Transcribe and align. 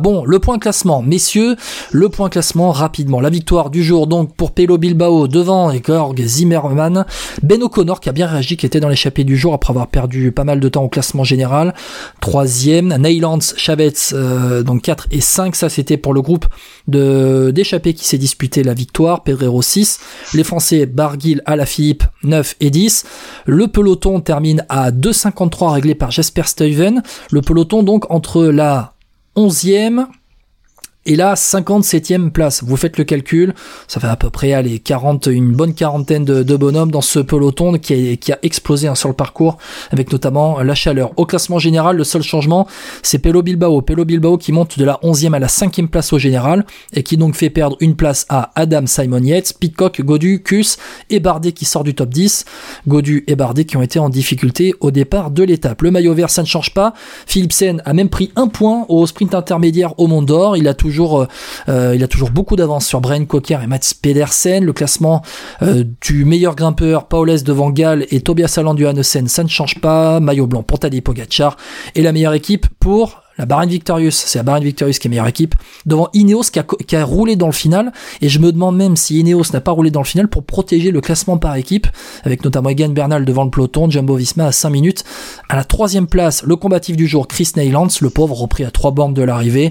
Bon, 0.00 0.24
le 0.24 0.38
point 0.38 0.58
classement, 0.58 1.02
messieurs, 1.02 1.56
le 1.92 2.08
point 2.08 2.30
classement 2.30 2.70
rapidement. 2.70 3.20
La 3.20 3.28
victoire 3.28 3.68
du 3.68 3.82
jour 3.82 4.06
donc 4.06 4.34
pour 4.34 4.52
Pelo 4.52 4.78
Bilbao 4.78 5.28
devant 5.28 5.70
Georg 5.72 6.18
Zimmermann. 6.18 7.04
Ben 7.42 7.62
O'Connor 7.62 8.00
qui 8.00 8.08
a 8.08 8.12
bien 8.12 8.26
réagi, 8.26 8.56
qui 8.56 8.64
était 8.64 8.80
dans 8.80 8.88
l'échappée 8.88 9.24
du 9.24 9.36
jour 9.36 9.52
après 9.52 9.72
avoir 9.72 9.88
perdu 9.88 10.32
pas 10.32 10.44
mal 10.44 10.58
de 10.58 10.68
temps 10.68 10.84
au 10.84 10.88
classement 10.88 11.24
général. 11.24 11.74
Troisième, 12.20 12.96
Neylands, 12.96 13.40
Chavez, 13.56 13.92
euh, 14.14 14.62
donc 14.62 14.82
4 14.82 15.08
et 15.10 15.20
5, 15.20 15.54
ça 15.54 15.68
c'était 15.68 15.98
pour 15.98 16.14
le 16.14 16.22
groupe 16.22 16.46
de 16.88 17.50
d'échappés 17.54 17.92
qui 17.92 18.06
s'est 18.06 18.18
disputé 18.18 18.62
la 18.62 18.72
victoire. 18.72 19.22
Pedrero 19.22 19.60
6, 19.60 20.00
les 20.34 20.44
Français 20.44 20.86
Barguil, 20.86 21.42
Alaphilippe 21.44 22.04
9 22.22 22.56
et 22.60 22.70
10. 22.70 23.04
Le 23.44 23.68
peloton 23.68 24.20
termine 24.20 24.64
à 24.70 24.90
2,53 24.90 25.72
réglé 25.72 25.94
par 25.94 26.10
Jasper 26.10 26.44
Stuyven. 26.46 27.02
Le 27.30 27.42
peloton 27.42 27.82
donc 27.82 28.10
entre 28.10 28.44
la 28.44 28.94
11e 29.34 30.19
et 31.06 31.16
là, 31.16 31.32
57e 31.34 32.30
place. 32.30 32.62
Vous 32.62 32.76
faites 32.76 32.98
le 32.98 33.04
calcul, 33.04 33.54
ça 33.88 34.00
fait 34.00 34.06
à 34.06 34.16
peu 34.16 34.28
près 34.28 34.52
allez, 34.52 34.78
40, 34.80 35.26
une 35.26 35.52
bonne 35.52 35.72
quarantaine 35.72 36.26
de, 36.26 36.56
bonhommes 36.56 36.90
dans 36.90 37.00
ce 37.00 37.20
peloton 37.20 37.78
qui 37.78 38.20
a, 38.32 38.38
explosé 38.42 38.86
hein, 38.86 38.94
sur 38.94 39.08
le 39.08 39.14
parcours, 39.14 39.56
avec 39.90 40.12
notamment 40.12 40.60
la 40.60 40.74
chaleur. 40.74 41.12
Au 41.16 41.24
classement 41.24 41.58
général, 41.58 41.96
le 41.96 42.04
seul 42.04 42.22
changement, 42.22 42.66
c'est 43.02 43.18
Pelo 43.18 43.42
Bilbao. 43.42 43.80
Pelo 43.80 44.04
Bilbao 44.04 44.36
qui 44.36 44.52
monte 44.52 44.78
de 44.78 44.84
la 44.84 45.00
11e 45.02 45.32
à 45.32 45.38
la 45.38 45.46
5e 45.46 45.88
place 45.88 46.12
au 46.12 46.18
général, 46.18 46.66
et 46.92 47.02
qui 47.02 47.16
donc 47.16 47.34
fait 47.34 47.48
perdre 47.48 47.78
une 47.80 47.96
place 47.96 48.26
à 48.28 48.50
Adam 48.54 48.86
Simon 48.86 49.22
Yates, 49.22 49.54
Pitcock, 49.58 50.02
Godu, 50.02 50.42
Kus 50.42 50.76
et 51.08 51.18
Bardet 51.18 51.52
qui 51.52 51.64
sort 51.64 51.82
du 51.82 51.94
top 51.94 52.10
10. 52.10 52.44
Godu 52.86 53.24
et 53.26 53.36
Bardet 53.36 53.64
qui 53.64 53.78
ont 53.78 53.82
été 53.82 53.98
en 53.98 54.10
difficulté 54.10 54.74
au 54.80 54.90
départ 54.90 55.30
de 55.30 55.44
l'étape. 55.44 55.80
Le 55.80 55.90
maillot 55.90 56.12
vert, 56.12 56.28
ça 56.28 56.42
ne 56.42 56.46
change 56.46 56.74
pas. 56.74 56.92
Philipsen 57.26 57.80
a 57.86 57.94
même 57.94 58.10
pris 58.10 58.32
un 58.36 58.48
point 58.48 58.84
au 58.90 59.06
sprint 59.06 59.34
intermédiaire 59.34 59.98
au 59.98 60.06
Mont 60.06 60.22
d'Or. 60.22 60.58
Il 60.58 60.68
a 60.68 60.74
toujours 60.74 60.89
toujours, 60.90 61.20
euh, 61.20 61.26
euh, 61.68 61.94
il 61.94 62.02
a 62.02 62.08
toujours 62.08 62.30
beaucoup 62.30 62.56
d'avance 62.56 62.84
sur 62.84 63.00
Brian 63.00 63.24
Cocker 63.24 63.58
et 63.62 63.66
Mats 63.68 63.94
Pedersen. 64.02 64.64
Le 64.64 64.72
classement 64.72 65.22
euh, 65.62 65.84
du 66.00 66.24
meilleur 66.24 66.56
grimpeur, 66.56 67.06
Paulès 67.06 67.44
devant 67.44 67.70
Gall 67.70 68.06
et 68.10 68.20
Tobias 68.20 68.54
Allan 68.56 68.74
du 68.74 68.86
Hannesen, 68.86 69.28
ça 69.28 69.44
ne 69.44 69.48
change 69.48 69.80
pas. 69.80 70.18
Maillot 70.18 70.48
blanc 70.48 70.64
pour 70.64 70.80
Tadej 70.80 71.00
Pogacar. 71.02 71.56
Et 71.94 72.02
la 72.02 72.10
meilleure 72.10 72.34
équipe 72.34 72.66
pour 72.80 73.22
la 73.40 73.46
Bahrain 73.46 73.64
Victorious, 73.64 74.10
c'est 74.10 74.38
la 74.38 74.42
Bahrain 74.42 74.60
Victorious 74.60 74.98
qui 75.00 75.08
est 75.08 75.10
meilleure 75.10 75.26
équipe, 75.26 75.54
devant 75.86 76.08
Ineos 76.12 76.50
qui 76.52 76.58
a, 76.58 76.66
qui 76.86 76.94
a, 76.94 77.04
roulé 77.04 77.36
dans 77.36 77.46
le 77.46 77.52
final, 77.52 77.90
et 78.20 78.28
je 78.28 78.38
me 78.38 78.52
demande 78.52 78.76
même 78.76 78.96
si 78.96 79.18
Ineos 79.18 79.44
n'a 79.54 79.62
pas 79.62 79.70
roulé 79.70 79.90
dans 79.90 80.00
le 80.00 80.06
final 80.06 80.28
pour 80.28 80.44
protéger 80.44 80.90
le 80.90 81.00
classement 81.00 81.38
par 81.38 81.56
équipe, 81.56 81.86
avec 82.24 82.44
notamment 82.44 82.68
Egan 82.68 82.90
Bernal 82.90 83.24
devant 83.24 83.44
le 83.44 83.50
peloton, 83.50 83.88
Jumbo 83.88 84.16
Visma 84.16 84.46
à 84.46 84.52
5 84.52 84.68
minutes. 84.68 85.04
À 85.48 85.56
la 85.56 85.64
troisième 85.64 86.06
place, 86.06 86.42
le 86.42 86.54
combatif 86.56 86.96
du 86.96 87.06
jour, 87.06 87.28
Chris 87.28 87.52
Neylands, 87.56 87.88
le 88.02 88.10
pauvre 88.10 88.34
repris 88.34 88.64
à 88.64 88.70
3 88.70 88.90
bornes 88.90 89.14
de 89.14 89.22
l'arrivée, 89.22 89.68